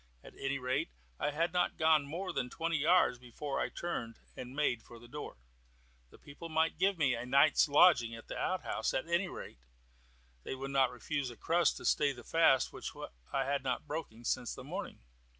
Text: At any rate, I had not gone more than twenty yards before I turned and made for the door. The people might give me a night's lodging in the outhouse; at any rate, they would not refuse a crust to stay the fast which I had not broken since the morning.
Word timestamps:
At 0.23 0.33
any 0.35 0.57
rate, 0.57 0.89
I 1.19 1.29
had 1.29 1.53
not 1.53 1.77
gone 1.77 2.07
more 2.07 2.33
than 2.33 2.49
twenty 2.49 2.77
yards 2.77 3.19
before 3.19 3.59
I 3.59 3.69
turned 3.69 4.17
and 4.35 4.55
made 4.55 4.81
for 4.81 4.97
the 4.97 5.07
door. 5.07 5.37
The 6.09 6.17
people 6.17 6.49
might 6.49 6.79
give 6.79 6.97
me 6.97 7.13
a 7.13 7.23
night's 7.23 7.67
lodging 7.67 8.13
in 8.13 8.23
the 8.25 8.35
outhouse; 8.35 8.95
at 8.95 9.07
any 9.07 9.27
rate, 9.27 9.59
they 10.41 10.55
would 10.55 10.71
not 10.71 10.89
refuse 10.89 11.29
a 11.29 11.37
crust 11.37 11.77
to 11.77 11.85
stay 11.85 12.13
the 12.13 12.23
fast 12.23 12.73
which 12.73 12.93
I 13.31 13.45
had 13.45 13.61
not 13.63 13.85
broken 13.85 14.25
since 14.25 14.55
the 14.55 14.63
morning. 14.63 15.03